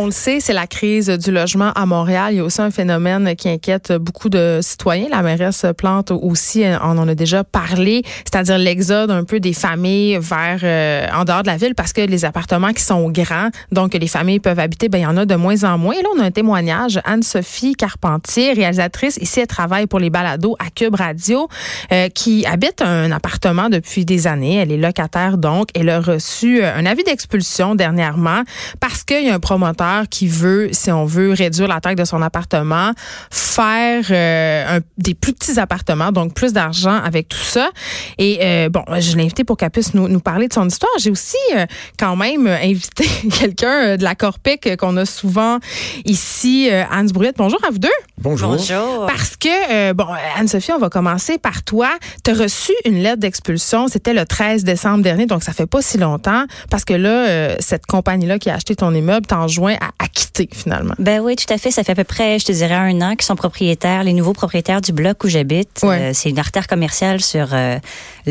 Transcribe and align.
On 0.00 0.04
le 0.06 0.12
sait, 0.12 0.38
c'est 0.38 0.52
la 0.52 0.68
crise 0.68 1.08
du 1.08 1.32
logement 1.32 1.72
à 1.72 1.84
Montréal. 1.84 2.32
Il 2.32 2.36
y 2.36 2.38
a 2.38 2.44
aussi 2.44 2.62
un 2.62 2.70
phénomène 2.70 3.34
qui 3.34 3.48
inquiète 3.48 3.92
beaucoup 3.92 4.28
de 4.28 4.60
citoyens. 4.62 5.08
La 5.10 5.22
mairesse 5.22 5.66
Plante 5.76 6.12
aussi, 6.12 6.62
on 6.84 6.98
en 6.98 7.08
a 7.08 7.16
déjà 7.16 7.42
parlé, 7.42 8.04
c'est-à-dire 8.18 8.58
l'exode 8.58 9.10
un 9.10 9.24
peu 9.24 9.40
des 9.40 9.52
familles 9.52 10.18
vers 10.20 10.60
euh, 10.62 11.08
en 11.12 11.24
dehors 11.24 11.42
de 11.42 11.48
la 11.48 11.56
ville 11.56 11.74
parce 11.74 11.92
que 11.92 12.00
les 12.00 12.24
appartements 12.24 12.72
qui 12.72 12.84
sont 12.84 13.10
grands, 13.10 13.48
donc 13.72 13.92
les 13.92 14.06
familles 14.06 14.38
peuvent 14.38 14.60
habiter, 14.60 14.88
ben 14.88 14.98
il 14.98 15.02
y 15.02 15.06
en 15.06 15.16
a 15.16 15.26
de 15.26 15.34
moins 15.34 15.64
en 15.64 15.78
moins. 15.78 15.94
Et 15.94 16.02
là, 16.02 16.08
on 16.16 16.20
a 16.20 16.26
un 16.26 16.30
témoignage. 16.30 17.00
Anne-Sophie 17.04 17.74
Carpentier, 17.74 18.52
réalisatrice, 18.52 19.16
ici 19.16 19.40
elle 19.40 19.48
travaille 19.48 19.88
pour 19.88 19.98
les 19.98 20.10
balados 20.10 20.54
à 20.60 20.70
Cube 20.70 20.94
Radio, 20.94 21.48
euh, 21.90 22.08
qui 22.08 22.46
habite 22.46 22.82
un 22.82 23.10
appartement 23.10 23.68
depuis 23.68 24.04
des 24.04 24.28
années. 24.28 24.58
Elle 24.58 24.70
est 24.70 24.76
locataire 24.76 25.38
donc. 25.38 25.70
Elle 25.74 25.88
a 25.88 26.00
reçu 26.00 26.62
un 26.62 26.86
avis 26.86 27.02
d'expulsion 27.02 27.74
dernièrement 27.74 28.42
parce 28.78 29.02
qu'il 29.02 29.26
y 29.26 29.30
a 29.30 29.34
un 29.34 29.40
promoteur 29.40 29.87
qui 30.10 30.28
veut, 30.28 30.68
si 30.72 30.90
on 30.90 31.04
veut, 31.04 31.32
réduire 31.32 31.68
la 31.68 31.80
taille 31.80 31.96
de 31.96 32.04
son 32.04 32.22
appartement, 32.22 32.92
faire 33.30 34.04
euh, 34.10 34.80
des 34.96 35.14
plus 35.14 35.32
petits 35.32 35.58
appartements, 35.58 36.12
donc 36.12 36.34
plus 36.34 36.52
d'argent 36.52 36.94
avec 37.02 37.28
tout 37.28 37.36
ça. 37.38 37.70
Et 38.18 38.38
euh, 38.42 38.68
bon, 38.68 38.84
je 38.98 39.16
l'ai 39.16 39.24
invité 39.24 39.44
pour 39.44 39.56
qu'elle 39.56 39.70
puisse 39.70 39.94
nous, 39.94 40.08
nous, 40.08 40.20
parler 40.20 40.48
de 40.48 40.52
son 40.52 40.66
histoire. 40.66 40.92
J'ai 40.98 41.10
aussi 41.10 41.36
euh, 41.56 41.66
quand 41.98 42.16
même 42.16 42.46
invité 42.46 43.08
quelqu'un 43.38 43.96
de 43.96 44.02
la 44.02 44.14
Corpic 44.14 44.76
qu'on 44.76 44.96
a 44.96 45.04
souvent 45.04 45.58
ici, 46.04 46.70
Anne 46.70 47.08
Brouillette. 47.08 47.36
Bonjour 47.36 47.60
à 47.66 47.70
vous 47.70 47.78
deux. 47.78 47.88
Bonjour. 48.18 48.50
Bonjour. 48.50 49.06
Parce 49.06 49.36
que, 49.36 49.92
bon, 49.92 50.06
Anne-Sophie, 50.36 50.72
on 50.72 50.78
va 50.78 50.88
commencer 50.88 51.38
par 51.38 51.62
toi. 51.62 51.90
Tu 52.24 52.30
as 52.30 52.34
reçu 52.34 52.72
une 52.84 53.02
lettre 53.02 53.20
d'expulsion, 53.20 53.88
c'était 53.88 54.14
le 54.14 54.24
13 54.24 54.64
décembre 54.64 55.02
dernier, 55.02 55.26
donc 55.26 55.42
ça 55.42 55.52
fait 55.52 55.66
pas 55.66 55.82
si 55.82 55.98
longtemps, 55.98 56.44
parce 56.70 56.84
que 56.84 56.94
là, 56.94 57.56
cette 57.60 57.86
compagnie-là 57.86 58.38
qui 58.38 58.50
a 58.50 58.54
acheté 58.54 58.74
ton 58.76 58.94
immeuble 58.94 59.26
t'enjoint 59.26 59.67
à, 59.74 59.90
à 59.98 60.08
quitter 60.08 60.48
finalement. 60.52 60.94
Ben 60.98 61.20
oui, 61.20 61.36
tout 61.36 61.52
à 61.52 61.58
fait. 61.58 61.70
Ça 61.70 61.84
fait 61.84 61.92
à 61.92 61.94
peu 61.94 62.04
près, 62.04 62.38
je 62.38 62.46
te 62.46 62.52
dirais, 62.52 62.74
un 62.74 63.00
an 63.00 63.14
qu'ils 63.16 63.26
sont 63.26 63.36
propriétaires, 63.36 64.04
les 64.04 64.12
nouveaux 64.12 64.32
propriétaires 64.32 64.80
du 64.80 64.92
bloc 64.92 65.24
où 65.24 65.28
j'habite. 65.28 65.80
Ouais. 65.82 66.00
Euh, 66.00 66.10
c'est 66.14 66.30
une 66.30 66.38
artère 66.38 66.66
commerciale 66.66 67.20
sur 67.20 67.48
euh, 67.52 67.78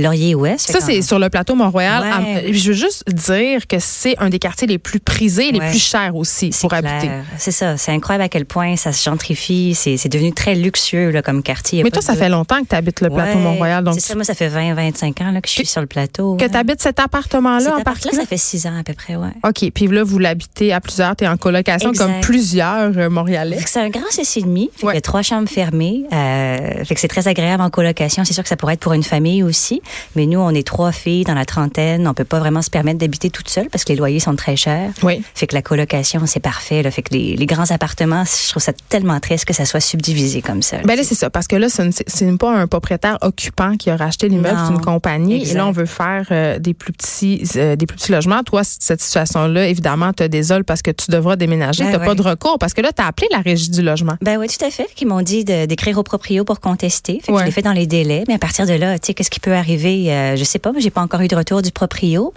Laurier-Ouest. 0.01 0.71
Ça, 0.71 0.79
c'est 0.79 1.01
sur 1.01 1.19
le 1.19 1.29
plateau 1.29 1.55
Mont-Royal. 1.55 2.03
Ouais. 2.03 2.09
Ah, 2.13 2.51
Je 2.51 2.67
veux 2.69 2.73
juste 2.73 3.03
dire 3.11 3.67
que 3.67 3.77
c'est 3.79 4.15
un 4.19 4.29
des 4.29 4.39
quartiers 4.39 4.67
les 4.67 4.77
plus 4.77 4.99
prisés, 4.99 5.51
les 5.51 5.59
Ouais. 5.59 5.69
plus 5.69 5.79
chers 5.83 6.15
aussi 6.15 6.51
pour 6.61 6.69
clair. 6.69 6.83
habiter. 6.85 7.11
C'est 7.37 7.51
ça. 7.51 7.77
C'est 7.77 7.91
incroyable 7.91 8.23
à 8.23 8.29
quel 8.29 8.45
point 8.45 8.75
ça 8.75 8.91
se 8.91 9.03
gentrifie. 9.03 9.73
C'est 9.75 10.07
devenu 10.09 10.31
très 10.33 10.55
luxueux 10.55 11.09
là, 11.11 11.21
comme 11.21 11.43
quartier. 11.43 11.83
Mais 11.83 11.89
toi, 11.91 12.01
ça 12.01 12.15
fait 12.15 12.29
longtemps 12.29 12.61
que 12.61 12.67
tu 12.69 12.75
habites 12.75 13.01
le 13.01 13.09
plateau 13.09 13.37
Ouais. 13.37 13.43
Mont-Royal. 13.43 13.83
Donc, 13.83 13.95
C'est 13.95 14.01
ça, 14.01 14.15
moi, 14.15 14.23
ça 14.23 14.33
fait 14.35 14.49
20-25 14.49 15.21
ans 15.21 15.31
là, 15.31 15.41
que 15.41 15.47
je 15.49 15.53
suis 15.53 15.65
sur 15.65 15.81
le 15.81 15.87
plateau. 15.87 16.35
que 16.37 16.45
tu 16.45 16.55
habites 16.57 16.81
cet 16.81 16.99
appartement-là 16.99 17.55
en 17.75 17.79
appart-là, 17.79 17.83
particulier? 17.83 18.21
ça 18.21 18.25
fait 18.27 18.37
6 18.37 18.65
ans 18.67 18.77
à 18.79 18.83
peu 18.83 18.93
près, 18.93 19.15
ouais. 19.15 19.29
OK. 19.43 19.71
Puis 19.73 19.87
là, 19.87 20.03
vous 20.03 20.19
l'habitez 20.19 20.73
à 20.73 20.79
plusieurs. 20.81 21.15
Tu 21.15 21.23
es 21.23 21.27
en 21.27 21.37
colocation 21.37 21.89
Exact. 21.89 22.05
comme 22.05 22.21
plusieurs 22.21 22.97
euh, 22.97 23.09
Montréalais. 23.09 23.57
C'est 23.65 23.79
un 23.81 23.89
grand 23.89 24.09
ceci 24.11 24.39
et 24.39 24.43
demi. 24.43 24.69
Fait 24.75 24.85
Ouais. 24.85 24.91
qu'il 24.93 24.97
y 24.97 24.99
a 24.99 25.01
trois 25.01 25.21
chambres 25.21 25.49
fermées. 25.49 26.03
Euh, 26.13 26.83
fait 26.85 26.95
que 26.95 27.01
c'est 27.01 27.07
très 27.07 27.27
agréable 27.27 27.61
en 27.63 27.69
colocation. 27.69 28.23
C'est 28.25 28.33
sûr 28.33 28.43
que 28.43 28.49
ça 28.49 28.55
pourrait 28.57 28.75
être 28.75 28.79
pour 28.79 28.93
une 28.93 29.03
famille 29.03 29.43
aussi. 29.43 29.81
Mais 30.15 30.25
nous, 30.25 30.39
on 30.39 30.49
est 30.51 30.65
trois 30.65 30.91
filles 30.91 31.23
dans 31.23 31.33
la 31.33 31.45
trentaine. 31.45 32.07
On 32.07 32.13
peut 32.13 32.23
pas 32.25 32.39
vraiment 32.39 32.61
se 32.61 32.69
permettre 32.69 32.99
d'habiter 32.99 33.29
toute 33.29 33.49
seule 33.49 33.69
parce 33.69 33.83
que 33.83 33.89
les 33.93 33.97
loyers 33.97 34.19
sont 34.19 34.35
très 34.35 34.55
chers. 34.55 34.91
Oui. 35.03 35.21
Fait 35.35 35.47
que 35.47 35.55
la 35.55 35.61
colocation, 35.61 36.21
c'est 36.25 36.39
parfait. 36.39 36.83
Là. 36.83 36.91
Fait 36.91 37.01
que 37.01 37.13
les, 37.13 37.35
les 37.35 37.45
grands 37.45 37.69
appartements, 37.71 38.23
je 38.25 38.49
trouve 38.49 38.63
ça 38.63 38.73
tellement 38.89 39.19
triste 39.19 39.45
que 39.45 39.53
ça 39.53 39.65
soit 39.65 39.79
subdivisé 39.79 40.41
comme 40.41 40.61
ça. 40.61 40.77
Ben 40.85 40.95
là, 40.95 41.03
c'est 41.03 41.15
ça. 41.15 41.29
Parce 41.29 41.47
que 41.47 41.55
là, 41.55 41.69
ce 41.69 41.81
n'est- 41.83 42.03
c'est 42.07 42.37
pas 42.37 42.53
un 42.55 42.67
propriétaire 42.67 43.17
occupant 43.21 43.75
qui 43.77 43.89
a 43.89 43.95
racheté 43.97 44.29
l'immeuble, 44.29 44.57
c'est 44.67 44.73
une 44.73 44.81
compagnie. 44.81 45.49
Et 45.49 45.53
là, 45.53 45.65
on 45.67 45.71
veut 45.71 45.85
faire 45.85 46.25
euh, 46.31 46.59
des 46.59 46.73
plus 46.73 46.93
petits 46.93 47.43
euh, 47.55 47.75
des 47.75 47.85
plus 47.85 47.97
petits 47.97 48.11
logements. 48.11 48.43
Toi, 48.43 48.61
cette 48.63 49.01
situation-là, 49.01 49.67
évidemment, 49.67 50.13
te 50.13 50.23
désole 50.23 50.63
parce 50.63 50.81
que 50.81 50.91
tu 50.91 51.11
devras 51.11 51.35
déménager. 51.35 51.83
Ben 51.83 51.91
tu 51.93 51.97
n'as 51.99 52.05
pas 52.05 52.15
de 52.15 52.21
recours 52.21 52.57
parce 52.59 52.73
que 52.73 52.81
là, 52.81 52.91
tu 52.95 53.01
as 53.01 53.07
appelé 53.07 53.27
la 53.31 53.39
régie 53.39 53.69
du 53.69 53.81
logement. 53.81 54.15
Ben 54.21 54.37
oui, 54.37 54.47
tout 54.47 54.63
à 54.65 54.69
fait. 54.69 54.87
Ils 55.01 55.07
m'ont 55.07 55.21
dit 55.21 55.43
d'écrire 55.45 55.97
au 55.97 56.03
proprio 56.03 56.43
pour 56.43 56.59
contester. 56.59 57.19
Fait 57.23 57.31
que 57.31 57.37
Ouais. 57.37 57.41
je 57.41 57.45
l'ai 57.45 57.51
fait 57.51 57.61
dans 57.61 57.71
les 57.73 57.87
délais. 57.87 58.23
Mais 58.27 58.33
à 58.35 58.39
partir 58.39 58.65
de 58.65 58.73
là, 58.73 58.97
tu 58.99 59.07
sais, 59.07 59.13
qu'est-ce 59.13 59.29
qui 59.29 59.39
peut 59.39 59.53
arriver? 59.53 59.76
Euh, 59.85 60.35
je 60.35 60.43
sais 60.43 60.59
pas. 60.59 60.71
J'ai 60.77 60.89
pas 60.89 61.01
encore 61.01 61.21
eu 61.21 61.27
de 61.27 61.35
retour 61.35 61.61
du 61.61 61.71
proprio. 61.71 62.33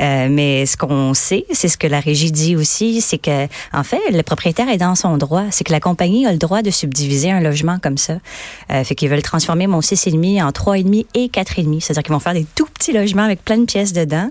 Euh, 0.00 0.28
mais 0.30 0.66
ce 0.66 0.76
qu'on 0.76 1.14
sait, 1.14 1.44
c'est 1.52 1.68
ce 1.68 1.76
que 1.76 1.86
la 1.86 2.00
régie 2.00 2.32
dit 2.32 2.56
aussi, 2.56 3.00
c'est 3.00 3.18
que, 3.18 3.46
en 3.72 3.82
fait, 3.82 4.00
le 4.10 4.22
propriétaire 4.22 4.68
est 4.68 4.76
dans 4.78 4.94
son 4.94 5.16
droit. 5.16 5.44
C'est 5.50 5.64
que 5.64 5.72
la 5.72 5.80
compagnie 5.80 6.26
a 6.26 6.32
le 6.32 6.38
droit 6.38 6.62
de 6.62 6.70
subdiviser 6.70 7.30
un 7.30 7.40
logement 7.40 7.78
comme 7.82 7.98
ça. 7.98 8.14
Euh, 8.70 8.84
fait 8.84 8.94
qu'ils 8.94 9.08
veulent 9.08 9.22
transformer 9.22 9.66
mon 9.66 9.80
6,5 9.80 10.42
en 10.42 10.50
3,5 10.50 11.06
et 11.14 11.28
4,5. 11.28 11.80
C'est-à-dire 11.80 12.02
qu'ils 12.02 12.12
vont 12.12 12.20
faire 12.20 12.34
des 12.34 12.46
tout 12.54 12.66
petits 12.66 12.92
logements 12.92 13.24
avec 13.24 13.44
plein 13.44 13.58
de 13.58 13.64
pièces 13.64 13.92
dedans. 13.92 14.30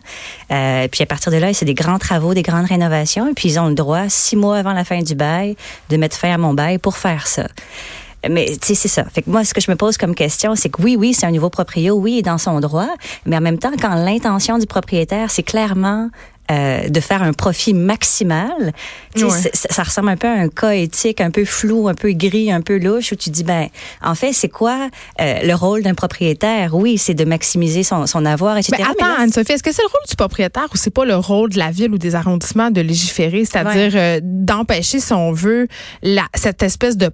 Euh, 0.51 0.88
puis 0.88 1.03
à 1.03 1.06
partir 1.06 1.31
de 1.31 1.38
là, 1.38 1.53
c'est 1.53 1.66
des 1.66 1.74
grands 1.74 2.00
travaux, 2.00 2.34
des 2.34 2.44
grandes 2.44 2.66
rénovations. 2.66 3.28
Et 3.29 3.34
puis 3.34 3.50
ils 3.50 3.59
ont 3.59 3.68
le 3.68 3.75
droit, 3.75 4.09
six 4.09 4.35
mois 4.35 4.57
avant 4.57 4.74
la 4.74 4.84
fin 4.84 5.01
du 5.01 5.16
bail, 5.16 5.56
de 5.89 5.97
mettre 5.97 6.18
fin 6.18 6.34
à 6.34 6.38
mon 6.38 6.53
bail 6.53 6.78
pour 6.78 6.97
faire 6.97 7.28
ça. 7.28 7.47
Mais 8.29 8.45
tu 8.61 8.67
sais, 8.67 8.75
c'est 8.75 8.88
ça. 8.88 9.05
Fait 9.05 9.22
que 9.22 9.29
moi, 9.29 9.44
ce 9.44 9.53
que 9.53 9.61
je 9.61 9.69
me 9.72 9.75
pose 9.75 9.97
comme 9.97 10.16
question, 10.16 10.55
c'est 10.55 10.69
que 10.69 10.81
oui, 10.81 10.95
oui, 10.97 11.13
c'est 11.13 11.25
un 11.25 11.31
nouveau 11.31 11.50
proprio, 11.50 11.95
oui, 11.95 12.13
il 12.13 12.17
est 12.19 12.22
dans 12.23 12.38
son 12.38 12.59
droit, 12.59 12.89
mais 13.25 13.38
en 13.38 13.41
même 13.41 13.59
temps, 13.59 13.72
quand 13.79 13.95
l'intention 13.95 14.57
du 14.57 14.66
propriétaire, 14.66 15.29
c'est 15.29 15.44
clairement 15.44 16.09
euh, 16.50 16.88
de 16.88 17.00
faire 17.01 17.23
un 17.23 17.33
profit 17.33 17.73
maximal, 17.73 18.72
Ouais. 19.17 19.29
ça, 19.29 19.50
ça 19.69 19.83
ressemble 19.83 20.09
un 20.09 20.16
peu 20.17 20.27
à 20.27 20.31
un 20.31 20.47
cas 20.47 20.72
éthique, 20.72 21.19
un 21.22 21.29
peu 21.31 21.44
flou, 21.44 21.89
un 21.89 21.94
peu 21.94 22.11
gris, 22.13 22.51
un 22.51 22.61
peu 22.61 22.77
louche, 22.77 23.11
où 23.11 23.16
tu 23.16 23.29
dis, 23.31 23.44
ben, 23.44 23.67
en 24.01 24.16
fait, 24.16 24.31
c'est 24.31 24.47
quoi 24.47 24.88
euh, 25.19 25.39
le 25.44 25.53
rôle 25.56 25.83
d'un 25.83 25.94
propriétaire? 25.94 26.73
Oui, 26.73 26.97
c'est 26.97 27.13
de 27.16 27.25
maximiser 27.25 27.83
son, 27.83 28.06
son 28.07 28.25
avoir, 28.25 28.57
etc. 28.57 28.75
Mais 28.79 28.83
attends, 28.85 29.13
Anne-Sophie, 29.22 29.53
est-ce 29.53 29.63
que 29.63 29.73
c'est 29.73 29.81
le 29.81 29.89
rôle 29.89 30.07
du 30.09 30.16
propriétaire 30.16 30.67
ou 30.73 30.77
c'est 30.77 30.89
pas 30.94 31.03
le 31.06 31.16
rôle 31.17 31.50
de 31.50 31.57
la 31.59 31.72
ville 31.72 31.91
ou 31.91 31.97
des 31.97 32.16
arrondissements 32.16 32.72
de 32.72 32.79
légiférer, 32.81 33.44
c'est-à-dire 33.44 33.91
euh, 33.95 34.19
d'empêcher, 34.23 35.00
si 35.01 35.11
on 35.13 35.33
veut, 35.33 35.67
la, 36.01 36.23
cette 36.33 36.63
espèce 36.63 36.95
de 36.95 37.09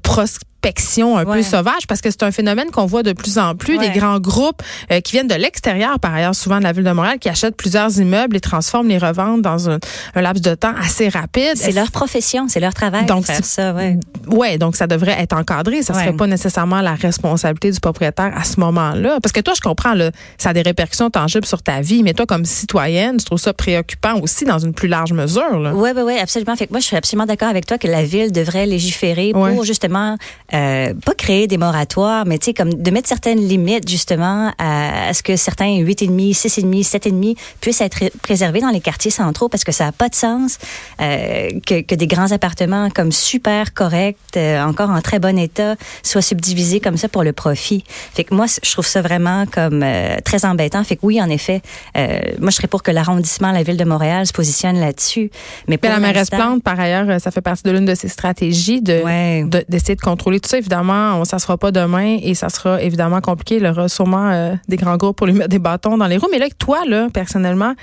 un 0.67 1.25
peu 1.25 1.41
sauvage, 1.43 1.87
parce 1.87 2.01
que 2.01 2.09
c'est 2.09 2.23
un 2.23 2.31
phénomène 2.31 2.69
qu'on 2.71 2.85
voit 2.85 3.03
de 3.03 3.13
plus 3.13 3.37
en 3.37 3.55
plus, 3.55 3.77
Ouais. 3.77 3.89
des 3.89 3.99
grands 3.99 4.19
groupes 4.19 4.61
euh, 4.91 4.99
qui 5.01 5.13
viennent 5.13 5.27
de 5.27 5.35
l'extérieur, 5.35 5.99
par 5.99 6.13
ailleurs, 6.13 6.35
souvent 6.35 6.59
de 6.59 6.63
la 6.63 6.71
ville 6.71 6.83
de 6.83 6.91
Montréal, 6.91 7.17
qui 7.19 7.27
achètent 7.29 7.55
plusieurs 7.55 7.97
immeubles, 7.99 8.33
les 8.35 8.39
transforment, 8.39 8.87
les 8.87 8.97
revendent 8.97 9.41
dans 9.41 9.69
un, 9.69 9.79
un 10.15 10.21
laps 10.21 10.41
de 10.41 10.55
temps 10.55 10.73
assez 10.79 11.09
rapide. 11.09 11.53
c'est 11.55 11.71
leur 11.71 11.91
profession, 11.91 12.47
c'est 12.47 12.59
leur 12.59 12.73
travail 12.73 13.05
Donc, 13.05 13.25
faire 13.25 13.43
ça, 13.43 13.73
ouais. 13.73 13.97
Ouais, 14.27 14.57
donc 14.57 14.75
ça 14.75 14.87
devrait 14.87 15.15
être 15.19 15.33
encadré. 15.35 15.81
Ça 15.81 15.93
serait 15.93 16.13
pas 16.13 16.27
nécessairement 16.27 16.81
la 16.81 16.93
responsabilité 16.95 17.71
du 17.71 17.79
propriétaire 17.79 18.31
à 18.35 18.43
ce 18.43 18.59
moment-là. 18.59 19.19
Parce 19.21 19.33
que 19.33 19.41
toi, 19.41 19.53
je 19.55 19.61
comprends, 19.61 19.93
là, 19.93 20.11
ça 20.37 20.49
a 20.49 20.53
des 20.53 20.61
répercussions 20.61 21.09
tangibles 21.09 21.45
sur 21.45 21.61
ta 21.61 21.81
vie, 21.81 22.03
mais 22.03 22.13
toi, 22.13 22.25
comme 22.25 22.45
citoyenne, 22.45 23.17
tu 23.17 23.25
trouves 23.25 23.39
ça 23.39 23.53
préoccupant 23.53 24.19
aussi 24.21 24.45
dans 24.45 24.59
une 24.59 24.73
plus 24.73 24.87
large 24.87 25.13
mesure. 25.13 25.59
Là. 25.59 25.73
Oui, 25.73 25.89
oui, 25.95 26.01
oui, 26.05 26.17
absolument. 26.19 26.55
Fait 26.55 26.67
que 26.67 26.71
moi, 26.71 26.79
je 26.79 26.85
suis 26.85 26.95
absolument 26.95 27.25
d'accord 27.25 27.49
avec 27.49 27.65
toi 27.65 27.77
que 27.77 27.87
la 27.87 28.03
ville 28.03 28.31
devrait 28.31 28.65
légiférer 28.65 29.31
pour 29.33 29.63
justement 29.65 30.17
euh, 30.53 30.93
pas 31.05 31.13
créer 31.15 31.47
des 31.47 31.57
moratoires, 31.57 32.25
mais 32.25 32.37
tu 32.37 32.45
sais, 32.45 32.53
comme 32.53 32.73
de 32.73 32.91
mettre 32.91 33.07
certaines 33.07 33.39
limites 33.39 33.87
justement 33.89 34.51
à, 34.57 35.07
à 35.09 35.13
ce 35.13 35.23
que 35.23 35.35
certains 35.35 35.65
8,5, 35.79 36.33
6,5, 36.33 36.83
7,5 36.89 37.37
puissent 37.61 37.81
être 37.81 37.95
ré- 37.95 38.11
préservés 38.21 38.61
dans 38.61 38.69
les 38.69 38.81
quartiers 38.81 39.11
centraux 39.11 39.49
parce 39.49 39.63
que 39.63 39.71
ça 39.71 39.85
n'a 39.85 39.91
pas 39.91 40.09
de 40.09 40.15
sens 40.15 40.57
euh, 41.01 41.49
que, 41.65 41.81
que 41.81 41.95
des 41.95 42.07
grands 42.07 42.31
appartements 42.31 42.89
comme 42.89 43.11
super 43.11 43.73
corrects, 43.73 44.17
euh, 44.37 44.63
encore 44.63 44.89
en 44.89 45.01
très 45.01 45.19
bon 45.19 45.37
état, 45.37 45.75
soient 46.03 46.21
subdivisés 46.21 46.79
comme 46.79 46.97
ça 46.97 47.09
pour 47.09 47.23
le 47.23 47.33
profit. 47.33 47.83
Fait 48.13 48.23
que 48.23 48.33
moi, 48.35 48.45
je 48.63 48.71
trouve 48.71 48.85
ça 48.87 49.01
vraiment 49.01 49.45
comme 49.45 49.81
euh, 49.83 50.17
très 50.23 50.45
embêtant. 50.45 50.83
Fait 50.83 50.95
que 50.97 51.01
oui, 51.05 51.21
en 51.21 51.29
effet, 51.29 51.61
euh, 51.97 52.19
moi, 52.39 52.49
je 52.51 52.55
serais 52.57 52.67
pour 52.67 52.83
que 52.83 52.91
l'arrondissement, 52.91 53.51
la 53.51 53.63
ville 53.63 53.77
de 53.77 53.85
Montréal 53.85 54.27
se 54.27 54.33
positionne 54.33 54.79
là-dessus. 54.79 55.31
Mais 55.67 55.73
Mais 55.73 55.77
pour 55.77 55.89
la 55.89 55.99
mairesse 55.99 56.29
Plante, 56.29 56.63
par 56.63 56.79
ailleurs, 56.79 57.19
ça 57.19 57.31
fait 57.31 57.41
partie 57.41 57.63
de 57.63 57.71
l'une 57.71 57.85
de 57.85 57.95
ses 57.95 58.07
stratégies 58.07 58.81
de 58.81 59.01
Ouais. 59.03 59.43
de- 59.45 59.65
d'essayer 59.69 59.95
de, 59.95 60.01
contrôler 60.01 60.39
tout 60.43 60.49
ça. 60.49 60.57
Évidemment, 60.59 61.15
on, 61.19 61.25
ça 61.25 61.39
sera 61.39 61.57
pas 61.57 61.71
demain 61.71 62.19
et 62.21 62.35
ça 62.35 62.49
sera 62.49 62.81
évidemment 62.81 63.21
compliqué. 63.21 63.55
Il 63.55 63.63
y 63.63 63.67
aura 63.67 63.89
sûrement 63.89 64.29
euh, 64.31 64.53
des 64.67 64.77
grands 64.77 64.97
groupes 64.97 65.17
pour 65.17 65.25
lui 65.27 65.33
mettre 65.33 65.49
des 65.49 65.59
bâtons 65.59 65.97
dans 65.97 66.07
les 66.07 66.17
roues. 66.17 66.27
Mais 66.31 66.39
là, 66.39 66.45
toi, 66.59 66.79
là, 66.87 67.07
personnellement, 67.11 67.73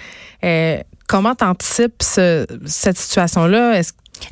euh, 0.45 0.79
comment 1.09 1.35
t'anticipes 1.35 2.03
ce- 2.03 2.47
cette 2.67 2.99
situation-là? 2.99 3.81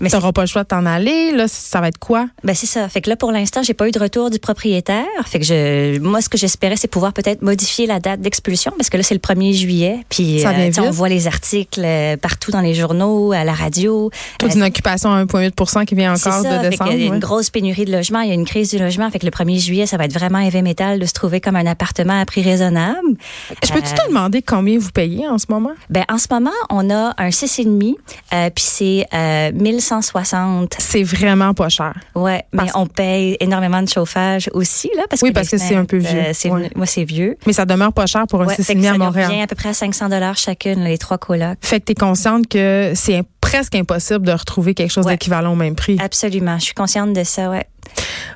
Mais 0.00 0.10
tu 0.10 0.16
n'auras 0.16 0.32
pas 0.32 0.42
le 0.42 0.46
choix 0.46 0.62
de 0.62 0.68
t'en 0.68 0.86
aller? 0.86 1.32
Là, 1.32 1.46
ça 1.48 1.80
va 1.80 1.88
être 1.88 1.98
quoi? 1.98 2.28
Ben 2.44 2.54
c'est 2.54 2.66
ça. 2.66 2.88
Fait 2.88 3.00
que 3.00 3.10
là 3.10 3.16
pour 3.16 3.32
l'instant, 3.32 3.62
j'ai 3.62 3.74
pas 3.74 3.88
eu 3.88 3.90
de 3.90 3.98
retour 3.98 4.30
du 4.30 4.38
propriétaire. 4.38 5.04
Fait 5.26 5.38
que 5.38 5.44
je 5.44 5.98
moi 5.98 6.20
ce 6.20 6.28
que 6.28 6.38
j'espérais 6.38 6.76
c'est 6.76 6.88
pouvoir 6.88 7.12
peut-être 7.12 7.42
modifier 7.42 7.86
la 7.86 8.00
date 8.00 8.20
d'expulsion 8.20 8.72
parce 8.76 8.90
que 8.90 8.96
là 8.96 9.02
c'est 9.02 9.14
le 9.14 9.20
1er 9.20 9.52
juillet 9.52 10.04
puis 10.08 10.40
Ça 10.40 10.52
vient 10.52 10.68
tu 10.68 10.74
sais, 10.74 10.80
on 10.80 10.90
voit 10.90 11.08
les 11.08 11.26
articles 11.26 11.82
euh, 11.84 12.16
partout 12.16 12.50
dans 12.50 12.60
les 12.60 12.74
journaux, 12.74 13.32
à 13.32 13.44
la 13.44 13.52
radio. 13.52 14.10
Toute 14.38 14.50
Euh, 14.50 14.54
une 14.54 14.62
occupation 14.62 15.10
à 15.10 15.24
1,8 15.24 15.84
qui 15.84 15.94
vient 15.94 16.14
encore 16.14 16.42
ça, 16.42 16.58
de 16.58 16.68
décembre. 16.68 16.90
qu'il 16.90 17.00
y 17.00 17.06
a 17.06 17.10
ouais. 17.10 17.14
une 17.16 17.20
grosse 17.20 17.50
pénurie 17.50 17.84
de 17.84 17.92
logement, 17.92 18.20
il 18.20 18.28
y 18.28 18.30
a 18.30 18.34
une 18.34 18.44
crise 18.44 18.70
du 18.70 18.78
logement. 18.78 19.10
Fait 19.10 19.18
que 19.18 19.26
le 19.26 19.30
1er 19.30 19.58
juillet, 19.58 19.86
ça 19.86 19.96
va 19.96 20.04
être 20.04 20.12
vraiment 20.12 20.38
heavy 20.38 20.62
metal 20.62 20.98
de 20.98 21.06
se 21.06 21.12
trouver 21.12 21.40
comme 21.40 21.56
un 21.56 21.66
appartement 21.66 22.20
à 22.20 22.24
prix 22.24 22.42
raisonnable. 22.42 23.16
Je 23.64 23.72
peux-tu 23.72 23.94
te 23.94 24.08
demander 24.08 24.42
combien 24.42 24.78
vous 24.78 24.90
payez 24.90 25.28
en 25.28 25.38
ce 25.38 25.46
moment? 25.48 25.72
Ben 25.90 26.04
en 26.08 26.18
ce 26.18 26.26
moment, 26.30 26.50
on 26.70 26.90
a 26.90 27.14
un 27.18 27.28
6,5 27.28 27.94
euh, 28.32 28.50
puis 28.54 28.64
c'est 28.66 29.06
euh, 29.14 29.50
1160 29.80 30.74
C'est 30.78 31.02
vraiment 31.02 31.54
pas 31.54 31.68
cher. 31.68 31.94
Ouais, 32.14 32.44
mais 32.52 32.58
Parce- 32.64 32.72
on 32.74 32.86
paye 32.86 33.36
énormément 33.40 33.82
de 33.82 33.88
chauffage 33.88 34.48
aussi 34.52 34.90
là 34.96 35.04
parce 35.08 35.22
Oui, 35.22 35.30
que 35.30 35.34
parce 35.34 35.48
que 35.48 35.58
c'est 35.58 35.74
un 35.76 35.84
peu 35.84 35.98
vieux. 35.98 36.08
euh, 36.18 36.30
c'est 36.32 36.50
Ouais. 36.50 36.70
moi 36.76 36.86
c'est 36.86 37.04
vieux. 37.04 37.36
Mais 37.46 37.52
ça 37.52 37.64
demeure 37.66 37.92
pas 37.92 38.06
cher 38.06 38.26
pour 38.28 38.42
un 38.42 38.46
Ouais, 38.46 38.54
fait 38.54 38.62
6,5 38.62 38.82
que 38.82 38.94
à 38.94 38.98
Montréal. 39.06 39.30
revient 39.30 39.42
à 39.42 39.46
peu 39.46 39.56
près 39.56 39.68
à 39.70 39.74
500 39.74 40.08
dollars 40.08 40.36
chacune 40.36 40.84
les 40.84 40.98
trois 40.98 41.18
colocs. 41.18 41.58
Fait 41.62 41.80
que 41.80 41.86
tu 41.86 41.92
es 41.92 41.94
consciente 41.94 42.48
que 42.48 42.92
c'est 42.94 43.22
presque 43.40 43.74
impossible 43.74 44.26
de 44.26 44.32
retrouver 44.32 44.74
quelque 44.74 44.90
chose 44.92 45.06
d'équivalent 45.06 45.52
au 45.52 45.56
même 45.56 45.74
prix. 45.74 45.96
Absolument. 46.02 46.58
Je 46.58 46.64
suis 46.64 46.74
consciente 46.74 47.12
de 47.12 47.24
ça, 47.24 47.50
ouais. 47.50 47.64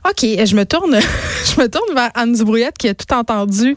OK, 0.04 0.22
je 0.22 0.56
me 0.56 0.64
tourne, 0.64 0.98
je 1.44 1.60
me 1.60 1.68
tourne 1.68 1.94
vers 1.94 2.10
Anne 2.14 2.32
Dubrouillette 2.32 2.76
qui 2.76 2.88
a 2.88 2.94
tout 2.94 3.12
entendu. 3.14 3.76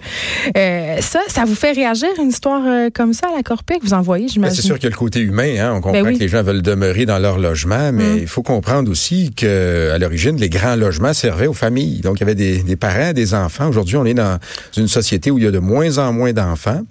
Euh, 0.57 0.98
ça, 1.00 1.19
ça 1.27 1.45
vous 1.45 1.54
fait 1.54 1.72
réagir 1.72 2.10
une 2.19 2.30
histoire 2.30 2.63
euh, 2.66 2.89
comme 2.92 3.13
ça 3.13 3.27
à 3.31 3.38
la 3.38 3.44
Corpée 3.44 3.77
que 3.77 3.86
vous 3.86 3.94
envoyez, 3.94 4.27
j'imagine? 4.27 4.56
c'est 4.56 4.63
sûr 4.63 4.75
qu'il 4.75 4.86
y 4.86 4.88
a 4.88 4.89
le 4.89 4.95
côté 4.95 5.19
humain. 5.19 5.54
Hein? 5.60 5.74
On 5.75 5.81
comprend 5.81 6.01
ben 6.01 6.16
que 6.16 6.19
les 6.19 6.27
gens 6.27 6.42
veulent 6.42 6.63
demeurer 6.63 7.06
dans 7.06 7.19
leur 7.19 7.38
logement, 7.38 7.92
mais 7.94 8.16
mm. 8.16 8.18
il 8.18 8.27
faut 8.27 8.42
comprendre 8.42 8.89
aussi 8.89 9.33
que 9.36 9.92
à 9.94 10.00
l'origine, 10.00 10.38
les 10.38 10.50
grands 10.50 10.75
logements 10.75 11.13
servaient 11.13 11.45
aux 11.45 11.54
familles. 11.54 12.01
Donc, 12.01 12.18
il 12.18 12.22
y 12.22 12.24
avait 12.24 12.33
des, 12.33 12.63
des 12.63 12.75
parents, 12.75 13.13
des 13.13 13.36
enfants. 13.36 13.68
Aujourd'hui, 13.68 13.98
on 13.98 14.06
est 14.06 14.16
dans 14.16 14.39
une 14.77 14.88
société 14.88 15.30
où 15.30 15.38
il 15.38 15.44
y 15.44 15.48
a 15.48 15.51
de 15.51 15.60
moins 15.60 16.00
en 16.00 16.12
moins 16.12 16.33
d'enfants. 16.33 16.81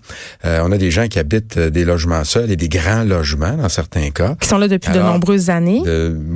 Euh, 0.44 0.60
on 0.62 0.70
a 0.70 0.78
des 0.78 0.92
gens 0.92 1.08
qui 1.08 1.18
habitent 1.18 1.58
des 1.58 1.84
logements 1.84 2.22
seuls 2.22 2.52
et 2.52 2.56
des 2.56 2.68
grands 2.68 3.02
logements 3.02 3.56
dans 3.56 3.68
certains 3.68 4.10
cas. 4.10 4.36
Qui 4.40 4.48
sont 4.48 4.58
là 4.58 4.68
depuis 4.68 4.92
de 4.92 5.00
nombreuses 5.00 5.50
années. 5.50 5.82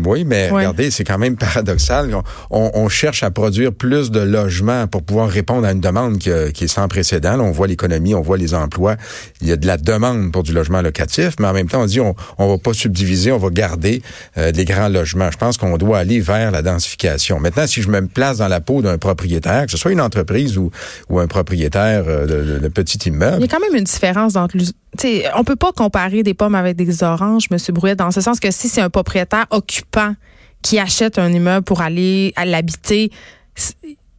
oui, 0.04 0.24
mais 0.24 0.50
regardez, 0.50 0.90
c'est 0.90 1.04
quand 1.04 1.18
même 1.18 1.36
paradoxal. 1.36 2.12
On, 2.12 2.22
on, 2.50 2.88
cherche 2.88 3.22
à 3.22 3.30
produire 3.30 3.72
plus 3.72 4.10
de 4.10 4.20
logements 4.20 4.86
pour 4.86 5.02
pouvoir 5.02 5.28
répondre 5.28 5.66
à 5.66 5.72
une 5.72 5.80
demande 5.80 6.18
qui, 6.18 6.30
qui 6.54 6.64
est 6.64 6.68
sans 6.68 6.88
précédent. 6.88 7.38
on 7.40 7.50
voit 7.50 7.66
l'économie, 7.66 8.14
on 8.14 8.22
voit 8.22 8.36
les 8.36 8.54
emplois. 8.54 8.96
Il 9.40 9.48
y 9.48 9.52
a 9.52 9.56
de 9.56 9.66
la 9.66 9.76
demande 9.76 10.32
pour 10.32 10.42
du 10.42 10.52
logement 10.52 10.80
locatif, 10.80 11.34
mais 11.38 11.46
en 11.46 11.52
même 11.52 11.68
temps, 11.68 11.82
on 11.82 11.86
dit 11.86 12.00
on, 12.00 12.14
on 12.38 12.48
va 12.48 12.58
pas 12.58 12.72
subdiviser, 12.72 13.32
on 13.32 13.38
va 13.38 13.50
garder 13.50 14.02
euh, 14.36 14.52
des 14.52 14.64
grands 14.64 14.88
logements. 14.88 15.30
Je 15.30 15.38
pense 15.38 15.56
qu'on 15.56 15.76
doit 15.76 15.98
aller 15.98 16.20
vers 16.20 16.50
la 16.50 16.62
densification. 16.62 17.40
Maintenant, 17.40 17.66
si 17.66 17.82
je 17.82 17.88
me 17.88 18.06
place 18.06 18.38
dans 18.38 18.48
la 18.48 18.60
peau 18.60 18.82
d'un 18.82 18.98
propriétaire, 18.98 19.66
que 19.66 19.72
ce 19.72 19.78
soit 19.78 19.92
une 19.92 20.00
entreprise 20.00 20.56
ou, 20.58 20.70
un 21.18 21.26
propriétaire 21.26 22.04
euh, 22.06 22.26
de, 22.26 22.58
de, 22.60 22.68
petit 22.68 23.08
immeuble. 23.08 23.38
Il 23.38 23.42
y 23.42 23.44
a 23.44 23.48
quand 23.48 23.60
même 23.60 23.74
une 23.74 23.84
différence 23.84 24.36
entre 24.36 24.56
sais, 24.96 25.24
on 25.36 25.44
peut 25.44 25.56
pas 25.56 25.72
comparer 25.72 26.22
des 26.22 26.34
pommes 26.34 26.54
avec 26.54 26.76
des 26.76 27.02
oranges, 27.02 27.50
Monsieur 27.50 27.72
Brouillet, 27.72 27.96
dans 27.96 28.10
ce 28.10 28.20
sens 28.20 28.40
que 28.40 28.50
si 28.50 28.68
c'est 28.68 28.80
un 28.80 28.90
propriétaire 28.90 29.46
occupant 29.50 30.14
qui 30.62 30.78
achète 30.78 31.18
un 31.18 31.32
immeuble 31.32 31.64
pour 31.64 31.80
aller 31.80 32.32
l'habiter, 32.44 33.10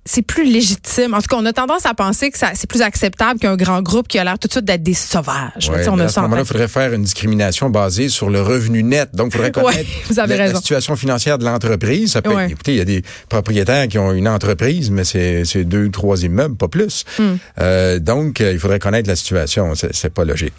c'est 0.09 0.23
plus 0.23 0.43
légitime. 0.43 1.13
En 1.13 1.21
tout 1.21 1.27
cas, 1.27 1.35
on 1.37 1.45
a 1.45 1.53
tendance 1.53 1.85
à 1.85 1.93
penser 1.93 2.31
que 2.31 2.37
c'est 2.37 2.67
plus 2.67 2.81
acceptable 2.81 3.39
qu'un 3.39 3.55
grand 3.55 3.83
groupe 3.83 4.07
qui 4.07 4.17
a 4.17 4.23
l'air 4.23 4.39
tout 4.39 4.47
de 4.47 4.53
suite 4.53 4.65
d'être 4.65 4.81
des 4.81 4.95
sauvages. 4.95 5.69
Ouais, 5.69 5.87
on 5.87 5.99
a 5.99 6.05
à 6.05 6.07
ce 6.07 6.19
moment-là, 6.21 6.41
il 6.41 6.47
faudrait 6.47 6.67
faire 6.67 6.93
une 6.93 7.03
discrimination 7.03 7.69
basée 7.69 8.09
sur 8.09 8.31
le 8.31 8.41
revenu 8.41 8.81
net. 8.81 9.09
Donc, 9.13 9.27
il 9.27 9.31
faudrait 9.33 9.51
connaître 9.51 9.87
la, 10.15 10.55
situation 10.55 10.95
financière 10.95 11.37
de 11.37 11.45
l'entreprise. 11.45 12.17
Écoutez, 12.49 12.73
il 12.73 12.77
y 12.77 12.81
a 12.81 12.85
des 12.85 13.03
propriétaires 13.29 13.87
qui 13.87 13.99
ont 13.99 14.11
une 14.11 14.27
entreprise, 14.27 14.89
mais 14.89 15.03
c'est 15.03 15.63
deux 15.63 15.85
ou 15.85 15.89
trois 15.89 16.23
immeubles, 16.23 16.55
pas 16.55 16.69
plus. 16.69 17.05
Hmm. 17.19 17.35
Euh, 17.59 17.99
donc, 17.99 18.41
euh, 18.41 18.51
il 18.51 18.59
faudrait 18.59 18.79
connaître 18.79 19.07
la 19.07 19.15
situation. 19.15 19.73
C'est 19.75 20.13
pas 20.13 20.25
logique. 20.25 20.53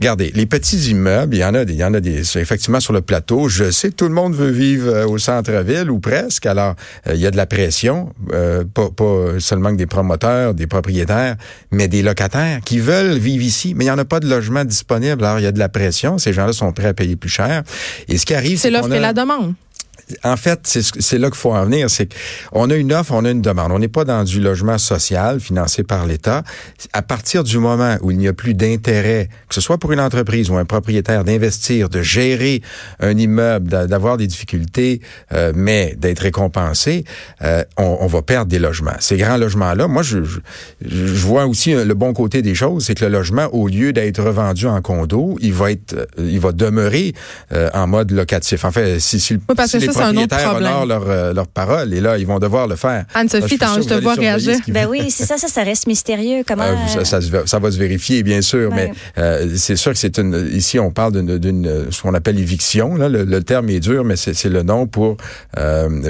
Regardez, 0.00 0.30
les 0.32 0.46
petits 0.46 0.90
immeubles, 0.90 1.34
il 1.34 1.40
y 1.40 1.44
en 1.44 1.54
a, 1.54 1.62
il 1.62 1.74
y 1.74 1.82
en 1.82 1.92
a 1.92 1.98
des, 1.98 2.38
effectivement 2.38 2.78
sur 2.78 2.92
le 2.92 3.00
plateau. 3.00 3.48
Je 3.48 3.72
sais 3.72 3.90
que 3.90 3.94
tout 3.94 4.06
le 4.06 4.14
monde 4.14 4.32
veut 4.32 4.50
vivre 4.50 4.88
euh, 4.88 5.06
au 5.08 5.18
centre-ville 5.18 5.90
ou 5.90 5.98
presque. 5.98 6.46
Alors, 6.46 6.76
euh, 7.08 7.14
il 7.14 7.20
y 7.20 7.26
a 7.26 7.32
de 7.32 7.36
la 7.36 7.46
pression, 7.46 8.12
euh, 8.32 8.62
pas, 8.62 8.90
pas, 8.90 9.40
seulement 9.40 9.70
que 9.72 9.76
des 9.76 9.86
promoteurs, 9.86 10.54
des 10.54 10.68
propriétaires, 10.68 11.34
mais 11.72 11.88
des 11.88 12.02
locataires 12.02 12.60
qui 12.64 12.78
veulent 12.78 13.18
vivre 13.18 13.42
ici, 13.42 13.74
mais 13.74 13.84
il 13.84 13.88
n'y 13.88 13.92
en 13.92 13.98
a 13.98 14.04
pas 14.04 14.20
de 14.20 14.28
logement 14.28 14.64
disponible. 14.64 15.24
Alors, 15.24 15.40
il 15.40 15.42
y 15.42 15.48
a 15.48 15.52
de 15.52 15.58
la 15.58 15.68
pression. 15.68 16.16
Ces 16.16 16.32
gens-là 16.32 16.52
sont 16.52 16.72
prêts 16.72 16.88
à 16.88 16.94
payer 16.94 17.16
plus 17.16 17.28
cher. 17.28 17.64
Et 18.06 18.18
ce 18.18 18.24
qui 18.24 18.34
arrive, 18.34 18.58
c'est 18.58 18.70
l'offre 18.70 18.92
et 18.92 19.00
la 19.00 19.12
demande 19.12 19.54
en 20.24 20.36
fait, 20.36 20.60
c'est 20.64 21.18
là 21.18 21.28
qu'il 21.28 21.38
faut 21.38 21.52
en 21.52 21.64
venir. 21.64 21.90
C'est 21.90 22.08
qu'on 22.52 22.70
a 22.70 22.74
une 22.74 22.92
offre, 22.92 23.12
on 23.12 23.24
a 23.24 23.30
une 23.30 23.42
demande. 23.42 23.72
On 23.72 23.78
n'est 23.78 23.88
pas 23.88 24.04
dans 24.04 24.24
du 24.24 24.40
logement 24.40 24.78
social 24.78 25.40
financé 25.40 25.82
par 25.82 26.06
l'État. 26.06 26.42
À 26.92 27.02
partir 27.02 27.44
du 27.44 27.58
moment 27.58 27.96
où 28.02 28.10
il 28.10 28.18
n'y 28.18 28.28
a 28.28 28.32
plus 28.32 28.54
d'intérêt, 28.54 29.28
que 29.48 29.54
ce 29.54 29.60
soit 29.60 29.78
pour 29.78 29.92
une 29.92 30.00
entreprise 30.00 30.50
ou 30.50 30.56
un 30.56 30.64
propriétaire, 30.64 31.24
d'investir, 31.24 31.88
de 31.88 32.02
gérer 32.02 32.62
un 33.00 33.16
immeuble, 33.16 33.68
d'avoir 33.68 34.16
des 34.16 34.26
difficultés, 34.26 35.00
euh, 35.32 35.52
mais 35.54 35.94
d'être 35.98 36.20
récompensé, 36.20 37.04
euh, 37.42 37.64
on, 37.76 37.98
on, 38.00 38.06
va 38.06 38.22
perdre 38.22 38.50
des 38.50 38.58
logements. 38.58 38.96
Ces 39.00 39.16
grands 39.16 39.36
logements-là, 39.36 39.88
moi, 39.88 40.02
je, 40.02 40.24
je, 40.24 40.40
je, 40.80 41.26
vois 41.26 41.46
aussi 41.46 41.72
le 41.72 41.94
bon 41.94 42.12
côté 42.12 42.42
des 42.42 42.54
choses, 42.54 42.86
c'est 42.86 42.94
que 42.94 43.04
le 43.04 43.10
logement, 43.10 43.46
au 43.52 43.68
lieu 43.68 43.92
d'être 43.92 44.22
revendu 44.22 44.66
en 44.66 44.80
condo, 44.80 45.36
il 45.40 45.52
va 45.52 45.72
être, 45.72 45.94
euh, 45.94 46.06
il 46.18 46.40
va 46.40 46.52
demeurer 46.52 47.14
en 47.74 47.86
mode 47.86 48.10
locatif. 48.10 48.64
En 48.64 48.72
fait, 48.72 49.00
si, 49.00 49.20
si, 49.20 49.38
si 49.66 49.97
propriétaires 50.02 50.54
honorent 50.56 50.86
leur, 50.86 51.04
euh, 51.08 51.32
leur 51.32 51.46
parole 51.46 51.92
et 51.94 52.00
là, 52.00 52.18
ils 52.18 52.26
vont 52.26 52.38
devoir 52.38 52.66
le 52.66 52.76
faire. 52.76 53.04
Anne-Sophie, 53.14 53.58
je 53.60 53.88
te 53.88 53.94
vois 54.00 54.14
réagir. 54.14 54.56
Ben 54.68 54.86
oui, 54.88 55.10
c'est 55.10 55.24
ça, 55.24 55.38
ça, 55.38 55.48
ça 55.48 55.62
reste 55.62 55.86
mystérieux. 55.86 56.42
Comment 56.46 56.64
euh, 56.64 57.04
ça, 57.04 57.20
ça, 57.20 57.58
va 57.58 57.70
se 57.70 57.78
vérifier, 57.78 58.22
bien 58.22 58.42
sûr, 58.42 58.70
mais 58.74 58.92
euh, 59.18 59.54
c'est 59.56 59.76
sûr 59.76 59.92
que 59.92 59.98
c'est 59.98 60.18
une. 60.18 60.48
Ici, 60.52 60.78
on 60.78 60.90
parle 60.90 61.22
d'une 61.38 61.86
ce 61.90 62.02
qu'on 62.02 62.14
appelle 62.14 62.38
éviction. 62.38 62.94
Là, 62.94 63.08
le, 63.08 63.42
terme 63.42 63.70
est 63.70 63.80
dur, 63.80 64.04
mais 64.04 64.16
c'est 64.16 64.44
le 64.48 64.62
nom 64.62 64.86
pour 64.86 65.16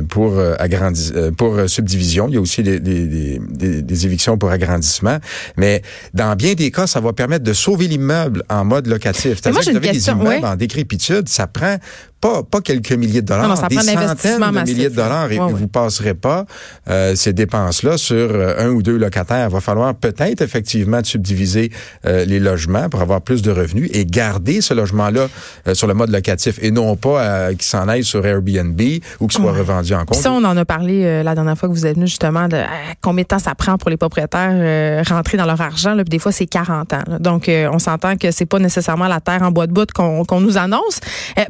pour 0.08 0.40
agrandis, 0.58 1.12
pour 1.36 1.58
subdivision. 1.66 2.28
Il 2.28 2.34
y 2.34 2.36
a 2.36 2.40
aussi 2.40 2.62
des, 2.62 2.80
des, 2.80 3.06
des, 3.38 3.82
des, 3.82 4.06
évictions 4.06 4.38
pour 4.38 4.50
agrandissement, 4.50 5.18
mais 5.56 5.82
dans 6.14 6.34
bien 6.36 6.54
des 6.54 6.70
cas, 6.70 6.86
ça 6.86 7.00
va 7.00 7.12
permettre 7.12 7.44
de 7.44 7.52
sauver 7.52 7.86
l'immeuble 7.86 8.42
en 8.48 8.64
mode 8.64 8.86
locatif. 8.86 9.38
C'est-à-dire 9.40 9.60
que 9.60 9.70
vous 9.70 9.76
avez 9.76 9.92
des 9.92 10.08
immeubles 10.08 10.46
en 10.46 10.56
décrépitude, 10.56 11.28
ça 11.28 11.46
prend 11.46 11.76
pas, 12.20 12.42
pas 12.42 12.60
quelques 12.60 12.92
milliers 12.92 13.22
de 13.22 13.26
dollars, 13.26 13.68
des 13.68 13.76
centaines 13.76 14.40
de 14.40 14.64
milliers 14.64 14.90
de 14.90 14.94
dollars 14.94 15.30
et 15.30 15.38
vous 15.38 15.68
passerez 15.68 16.14
pas 16.14 16.46
euh, 16.88 17.14
ces 17.14 17.32
dépenses-là 17.32 17.96
sur 17.96 18.16
euh, 18.16 18.54
un 18.58 18.70
ou 18.70 18.82
deux 18.82 18.96
locataires. 18.96 19.48
Il 19.48 19.52
va 19.52 19.60
falloir 19.60 19.94
peut-être 19.94 20.42
effectivement 20.42 21.00
subdiviser 21.02 21.70
euh, 22.06 22.24
les 22.24 22.40
logements 22.40 22.88
pour 22.88 23.00
avoir 23.00 23.20
plus 23.20 23.42
de 23.42 23.50
revenus 23.50 23.88
et 23.92 24.04
garder 24.04 24.60
ce 24.60 24.74
logement-là 24.74 25.28
sur 25.72 25.86
le 25.86 25.94
mode 25.94 26.10
locatif 26.10 26.58
et 26.62 26.70
non 26.70 26.96
pas 26.96 27.50
qu'il 27.50 27.62
s'en 27.62 27.88
aille 27.88 28.04
sur 28.04 28.24
Airbnb 28.26 28.80
ou 29.20 29.26
qu'il 29.26 29.40
soit 29.40 29.52
revendu 29.52 29.94
en 29.94 30.04
compte. 30.04 30.16
Ça, 30.16 30.32
on 30.32 30.44
en 30.44 30.56
a 30.56 30.64
parlé 30.64 31.22
la 31.22 31.34
dernière 31.34 31.56
fois 31.56 31.68
que 31.68 31.74
vous 31.74 31.86
êtes 31.86 31.94
venu 31.96 32.06
justement 32.06 32.48
de 32.48 32.58
combien 33.00 33.22
de 33.22 33.28
temps 33.28 33.38
ça 33.38 33.54
prend 33.54 33.76
pour 33.78 33.90
les 33.90 33.96
propriétaires 33.96 35.04
rentrer 35.08 35.36
dans 35.36 35.46
leur 35.46 35.60
argent. 35.60 35.94
Là, 35.94 36.04
des 36.04 36.18
fois, 36.18 36.32
c'est 36.32 36.46
40 36.46 36.92
ans. 36.92 37.02
Donc, 37.20 37.48
on 37.48 37.78
s'entend 37.78 38.16
que 38.16 38.30
c'est 38.30 38.46
pas 38.46 38.58
nécessairement 38.58 39.08
la 39.08 39.20
terre 39.20 39.42
en 39.42 39.50
bois 39.50 39.66
de 39.66 39.72
bout 39.72 39.90
qu'on 39.92 40.40
nous 40.40 40.56
annonce. 40.56 41.00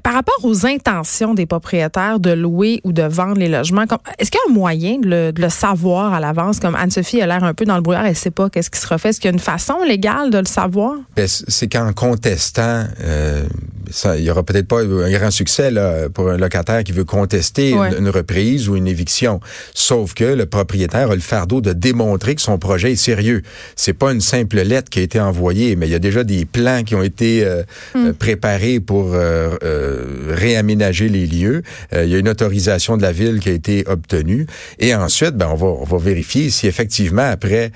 par 0.03 0.15
rapport 0.15 0.39
aux 0.43 0.58
intentions 0.65 1.35
des 1.35 1.47
propriétaires 1.47 2.21
de 2.21 2.31
louer 2.31 2.81
ou 2.85 2.93
de 2.93 3.03
vendre 3.03 3.39
les 3.39 3.49
logements? 3.49 3.85
Est-ce 4.19 4.31
qu'il 4.31 4.41
y 4.45 4.49
a 4.49 4.51
un 4.51 4.55
moyen 4.55 4.99
de 4.99 5.33
le, 5.37 5.49
savoir 5.49 6.15
à 6.15 6.21
l'avance? 6.21 6.61
Comme 6.61 6.75
Anne-Sophie 6.75 7.21
a 7.21 7.27
l'air 7.27 7.45
un 7.45 7.55
peu 7.55 7.65
dans 7.65 7.77
le 7.77 7.83
brouillard, 7.83 8.05
elle 8.05 8.11
ne 8.11 8.17
sait 8.17 8.31
pas 8.31 8.49
qu'est-ce 8.51 8.71
qui 8.71 8.81
se 8.81 8.87
refait. 8.87 9.11
Est-ce 9.11 9.21
qu'il 9.21 9.29
y 9.29 9.33
a 9.33 9.35
une 9.35 9.41
façon 9.41 9.83
légale 9.87 10.31
de 10.31 10.39
le 10.39 10.47
savoir? 10.47 10.95
Ben, 11.17 11.27
c'est 11.29 11.69
qu'en 11.69 11.93
contestant, 11.93 12.85
euh, 13.03 13.45
il 14.17 14.25
y 14.25 14.31
aura 14.31 14.43
peut-être 14.43 14.69
pas 14.69 14.83
un 14.83 15.11
grand 15.11 15.31
succès 15.31 15.71
là, 15.71 16.09
pour 16.09 16.31
un 16.31 16.37
locataire 16.37 16.85
qui 16.85 16.93
veut 16.93 17.05
contester 17.05 17.73
une, 17.73 18.09
reprise 18.09 18.69
ou 18.69 18.77
une 18.77 18.87
éviction. 18.87 19.41
Sauf 19.75 20.15
que 20.15 20.25
le 20.25 20.47
propriétaire 20.47 21.11
a 21.11 21.15
le 21.15 21.21
fardeau 21.21 21.61
de 21.61 21.73
démontrer 21.73 22.35
que 22.35 22.43
son 22.43 22.59
projet 22.59 22.93
est 22.93 22.97
sérieux. 22.97 23.43
C'est 23.77 23.93
pas 23.93 24.13
une 24.13 24.21
simple 24.21 24.61
lettre 24.61 24.91
qui 24.91 25.01
a 25.01 25.03
été 25.03 25.21
envoyée, 25.21 25.77
mais 25.77 25.87
il 25.87 25.91
y 25.91 25.95
a 25.95 26.01
déjà 26.01 26.25
des 26.25 26.45
plans 26.45 26.83
qui 26.85 26.95
ont 26.95 27.03
été 27.03 27.45
euh, 27.45 27.63
hmm. 27.95 28.07
euh, 28.07 28.13
préparés 28.13 28.81
pour 28.81 29.11
euh, 29.13 29.57
réaménager 30.49 31.09
les 31.09 31.27
lieux. 31.27 31.63
il 31.93 32.09
y 32.09 32.15
a 32.15 32.19
une 32.19 32.29
autorisation 32.29 32.97
de 32.97 33.03
la 33.03 33.13
ville 33.13 33.41
qui 33.41 33.49
a 33.49 33.53
été 33.53 33.85
obtenue. 33.87 34.47
Et 34.79 34.95
ensuite, 34.95 35.33
ben, 35.33 35.49
on 35.51 35.57
va, 35.57 35.67
on 35.67 35.85
va 35.85 35.99
vérifier 35.99 36.51
si 36.51 36.67
effectivement, 36.67 37.29
après 37.31 37.73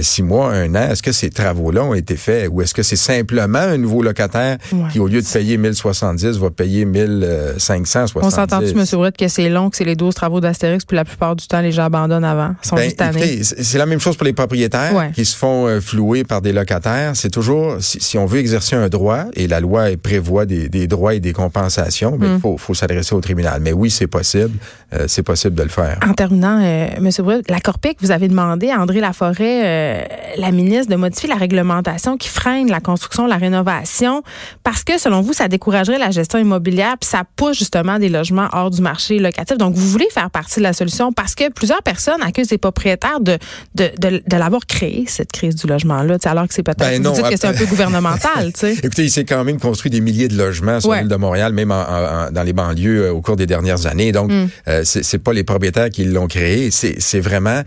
six 0.00 0.22
mois, 0.22 0.52
un 0.52 0.74
an, 0.74 0.90
est-ce 0.90 1.02
que 1.02 1.12
ces 1.12 1.30
travaux-là 1.30 1.84
ont 1.84 1.94
été 1.94 2.16
faits 2.16 2.48
ou 2.50 2.62
est-ce 2.62 2.74
que 2.74 2.82
c'est 2.82 2.96
simplement 2.96 3.58
un 3.58 3.78
nouveau 3.78 4.02
locataire 4.02 4.58
qui, 4.92 4.98
au 4.98 5.08
lieu 5.08 5.20
de 5.20 5.26
payer 5.26 5.56
1070 5.56 6.38
va 6.38 6.50
payer 6.50 6.84
1570. 6.84 8.26
On 8.26 8.30
s'entend-tu, 8.30 8.70
M. 8.70 8.84
Ouret, 8.98 9.12
que 9.12 9.28
c'est 9.28 9.48
long, 9.48 9.70
que 9.70 9.76
c'est 9.76 9.84
les 9.84 9.96
12 9.96 10.14
travaux 10.14 10.40
d'Astérix, 10.40 10.84
puis 10.84 10.96
la 10.96 11.04
plupart 11.04 11.36
du 11.36 11.46
temps, 11.46 11.60
les 11.60 11.72
gens 11.72 11.84
abandonnent 11.84 12.24
avant. 12.24 12.54
Sont 12.62 12.76
ben, 12.76 12.90
C'est 13.42 13.78
la 13.78 13.86
même 13.86 14.00
chose 14.00 14.16
pour 14.16 14.26
les 14.26 14.32
propriétaires 14.32 15.12
qui 15.14 15.24
se 15.24 15.36
font 15.36 15.66
euh, 15.66 15.80
flouer 15.80 16.24
par 16.24 16.42
des 16.42 16.52
locataires. 16.52 17.12
C'est 17.14 17.30
toujours, 17.30 17.76
si, 17.80 18.18
on 18.18 18.26
veut 18.26 18.38
exercer 18.38 18.76
un 18.76 18.88
droit, 18.88 19.24
et 19.34 19.46
la 19.46 19.60
loi 19.60 19.88
prévoit 20.02 20.46
des, 20.46 20.86
droits 20.86 21.14
et 21.14 21.20
des 21.20 21.32
compensations, 21.32 22.05
il 22.20 22.28
mm. 22.28 22.58
faut, 22.58 22.74
s'adresser 22.74 23.14
au 23.14 23.20
tribunal. 23.20 23.60
Mais 23.60 23.72
oui, 23.72 23.90
c'est 23.90 24.06
possible. 24.06 24.58
Euh, 24.92 25.06
c'est 25.08 25.22
possible 25.22 25.54
de 25.54 25.62
le 25.62 25.68
faire. 25.68 25.98
En 26.06 26.14
terminant, 26.14 26.60
euh, 26.62 26.88
M. 26.96 27.10
Ouret, 27.18 27.42
la 27.48 27.60
Corpic, 27.60 27.98
vous 28.00 28.10
avez 28.10 28.28
demandé 28.28 28.70
à 28.70 28.80
André 28.80 29.00
Laforêt, 29.00 30.08
la 30.38 30.50
ministre, 30.52 30.90
de 30.90 30.96
modifier 30.96 31.28
la 31.28 31.36
réglementation 31.36 32.16
qui 32.16 32.28
freine 32.28 32.70
la 32.70 32.80
construction, 32.80 33.26
la 33.26 33.36
rénovation, 33.36 34.22
parce 34.62 34.84
que, 34.84 34.98
selon 34.98 35.20
vous, 35.20 35.32
ça 35.32 35.48
découragerait 35.48 35.98
la 35.98 36.10
gestion 36.10 36.38
immobilière, 36.38 36.96
puis 37.00 37.08
ça 37.08 37.24
pousse 37.36 37.58
justement 37.58 37.98
des 37.98 38.08
logements 38.08 38.48
hors 38.52 38.70
du 38.70 38.80
marché 38.80 39.18
locatif. 39.18 39.58
Donc, 39.58 39.74
vous 39.74 39.88
voulez 39.88 40.08
faire 40.12 40.30
partie 40.30 40.60
de 40.60 40.64
la 40.64 40.72
solution 40.72 41.12
parce 41.12 41.34
que 41.34 41.50
plusieurs 41.50 41.82
personnes 41.82 42.22
accusent 42.22 42.50
les 42.50 42.58
propriétaires 42.58 43.20
de, 43.20 43.38
de, 43.74 43.90
de, 43.98 44.36
l'avoir 44.36 44.66
créé, 44.66 45.04
cette 45.08 45.32
crise 45.32 45.54
du 45.56 45.66
logement-là, 45.66 46.16
alors 46.24 46.48
que 46.48 46.54
c'est 46.54 46.62
peut-être, 46.62 46.78
ben 46.78 47.02
vous 47.02 47.14
dites 47.14 47.28
que 47.28 47.36
c'est 47.36 47.46
un 47.46 47.52
peu 47.52 47.66
gouvernemental. 47.66 48.52
Écoutez, 48.62 49.04
il 49.04 49.10
s'est 49.10 49.24
quand 49.24 49.44
même 49.44 49.58
construit 49.58 49.90
des 49.90 50.00
milliers 50.00 50.28
de 50.28 50.36
logements 50.36 50.80
sur 50.80 50.92
l'île 50.92 51.08
de 51.08 51.16
Montréal, 51.16 51.52
même 51.52 51.70
en, 51.70 51.95
dans 52.30 52.42
les 52.42 52.52
banlieues 52.52 53.10
au 53.10 53.20
cours 53.20 53.36
des 53.36 53.46
dernières 53.46 53.86
années. 53.86 54.12
Donc, 54.12 54.30
mm. 54.30 54.48
c'est 54.84 55.18
pas 55.18 55.32
les 55.32 55.44
propriétaires 55.44 55.90
qui 55.90 56.04
l'ont 56.04 56.26
créé, 56.26 56.70
c'est 56.70 57.20
vraiment 57.20 57.62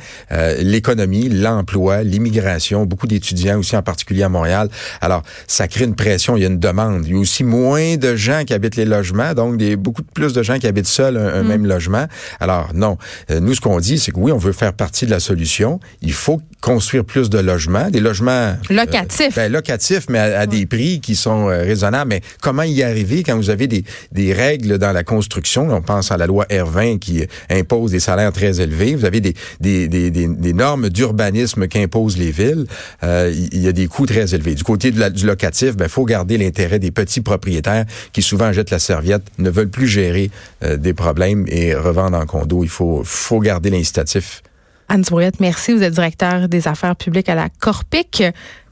l'économie, 0.59 1.29
l'emploi, 1.29 2.03
l'immigration, 2.03 2.85
beaucoup 2.85 3.07
d'étudiants 3.07 3.59
aussi 3.59 3.75
en 3.75 3.81
particulier 3.81 4.23
à 4.23 4.29
Montréal. 4.29 4.69
Alors, 5.01 5.23
ça 5.47 5.67
crée 5.67 5.85
une 5.85 5.95
pression, 5.95 6.37
il 6.37 6.41
y 6.41 6.45
a 6.45 6.49
une 6.49 6.59
demande. 6.59 7.05
Il 7.05 7.13
y 7.13 7.15
a 7.15 7.19
aussi 7.19 7.43
moins 7.43 7.97
de 7.97 8.15
gens 8.15 8.43
qui 8.45 8.53
habitent 8.53 8.75
les 8.75 8.85
logements, 8.85 9.33
donc 9.33 9.57
des, 9.57 9.75
beaucoup 9.75 10.03
plus 10.03 10.33
de 10.33 10.43
gens 10.43 10.59
qui 10.59 10.67
habitent 10.67 10.87
seuls 10.87 11.17
un, 11.17 11.43
mm. 11.43 11.47
même 11.47 11.65
logement. 11.65 12.05
Alors, 12.39 12.71
non. 12.73 12.97
nous, 13.29 13.55
ce 13.55 13.61
qu'on 13.61 13.79
dit, 13.79 13.99
c'est 13.99 14.11
que 14.11 14.19
oui, 14.19 14.31
on 14.31 14.37
veut 14.37 14.53
faire 14.53 14.73
partie 14.73 15.05
de 15.05 15.11
la 15.11 15.19
solution. 15.19 15.79
Il 16.01 16.13
faut 16.13 16.41
construire 16.61 17.05
plus 17.05 17.29
de 17.29 17.39
logements, 17.39 17.89
des 17.89 17.99
logements 17.99 18.55
locatifs. 18.69 19.35
ben, 19.35 19.51
locatifs, 19.51 20.07
mais 20.09 20.19
à, 20.19 20.45
des 20.45 20.65
prix 20.65 20.99
qui 20.99 21.15
sont 21.15 21.45
raisonnables. 21.45 22.09
Mais 22.09 22.21
comment 22.41 22.63
y 22.63 22.83
arriver 22.83 23.23
quand 23.23 23.35
vous 23.35 23.49
avez 23.49 23.67
des, 23.67 23.83
des 24.11 24.18
règles 24.33 24.77
dans 24.77 24.91
la 24.91 25.03
construction? 25.03 25.69
On 25.71 25.81
pense 25.81 26.11
à 26.11 26.17
la 26.17 26.27
loi 26.27 26.45
R20 26.49 26.99
qui 26.99 27.25
impose 27.49 27.91
des 27.91 27.99
salaires 27.99 28.31
très 28.31 28.61
élevés. 28.61 28.95
Vous 28.95 29.05
avez 29.05 29.21
des, 29.21 29.33
des, 29.59 29.87
des, 29.87 30.09
des 30.09 30.53
normes 30.53 30.89
d'urbanisme 30.89 31.67
qu'imposent 31.67 32.17
les 32.17 32.31
villes. 32.31 32.65
Euh, 33.03 33.33
il 33.51 33.59
y 33.59 33.67
a 33.67 33.71
des 33.71 33.87
coûts 33.87 34.05
très 34.05 34.33
élevés. 34.35 34.55
Du 34.55 34.63
côté 34.63 34.91
du 34.91 35.25
locatif, 35.25 35.75
ben 35.75 35.87
faut 35.87 36.05
garder 36.05 36.37
l'intérêt 36.37 36.79
des 36.79 36.91
petits 36.91 37.21
propriétaires 37.21 37.85
qui 38.13 38.21
souvent 38.21 38.51
jettent 38.51 38.71
la 38.71 38.79
serviette, 38.79 39.23
ne 39.37 39.49
veulent 39.49 39.69
plus 39.69 39.87
gérer 39.87 40.31
euh, 40.63 40.77
des 40.77 40.93
problèmes 40.93 41.45
et 41.47 41.73
revendent 41.75 42.15
en 42.15 42.25
condo. 42.25 42.63
Il 42.63 42.69
faut, 42.69 43.01
faut 43.03 43.39
garder 43.39 43.69
l'incitatif. 43.69 44.41
Anne 44.89 45.03
Brouillette, 45.03 45.39
merci. 45.39 45.73
Vous 45.73 45.83
êtes 45.83 45.93
directeur 45.93 46.49
des 46.49 46.67
affaires 46.67 46.95
publiques 46.95 47.29
à 47.29 47.35
la 47.35 47.49
Corpic. 47.59 48.23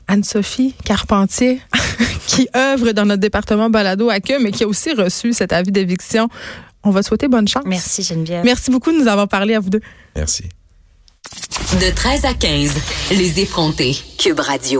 Anne-Sophie 0.07 0.73
Carpentier, 0.83 1.61
qui 2.27 2.47
œuvre 2.55 2.91
dans 2.91 3.05
notre 3.05 3.21
département 3.21 3.69
balado 3.69 4.09
à 4.09 4.19
queue, 4.19 4.39
mais 4.41 4.51
qui 4.51 4.63
a 4.63 4.67
aussi 4.67 4.93
reçu 4.93 5.33
cet 5.33 5.53
avis 5.53 5.71
d'éviction. 5.71 6.29
On 6.83 6.91
va 6.91 7.03
souhaiter 7.03 7.27
bonne 7.27 7.47
chance. 7.47 7.63
Merci 7.65 8.03
Geneviève. 8.03 8.45
Merci 8.45 8.71
beaucoup 8.71 8.91
de 8.91 8.97
nous 8.97 9.07
avoir 9.07 9.27
parlé 9.27 9.55
à 9.55 9.59
vous 9.59 9.69
deux. 9.69 9.81
Merci. 10.15 10.43
De 11.81 11.93
13 11.93 12.25
à 12.25 12.33
15, 12.33 12.71
les 13.11 13.39
effrontés. 13.41 13.97
Cube 14.17 14.39
Radio. 14.39 14.75